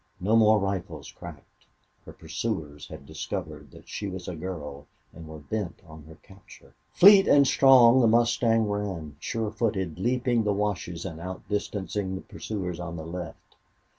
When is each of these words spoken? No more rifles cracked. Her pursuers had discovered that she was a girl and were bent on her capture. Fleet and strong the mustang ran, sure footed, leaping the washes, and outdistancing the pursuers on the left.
No 0.19 0.35
more 0.35 0.57
rifles 0.57 1.11
cracked. 1.11 1.65
Her 2.05 2.11
pursuers 2.11 2.87
had 2.87 3.05
discovered 3.05 3.69
that 3.69 3.87
she 3.87 4.07
was 4.07 4.27
a 4.27 4.35
girl 4.35 4.87
and 5.13 5.27
were 5.27 5.37
bent 5.37 5.79
on 5.85 6.01
her 6.05 6.15
capture. 6.23 6.73
Fleet 6.91 7.27
and 7.27 7.45
strong 7.45 7.99
the 8.01 8.07
mustang 8.07 8.67
ran, 8.67 9.17
sure 9.19 9.51
footed, 9.51 9.99
leaping 9.99 10.43
the 10.43 10.53
washes, 10.53 11.05
and 11.05 11.19
outdistancing 11.19 12.15
the 12.15 12.21
pursuers 12.21 12.79
on 12.79 12.95
the 12.95 13.05
left. 13.05 13.55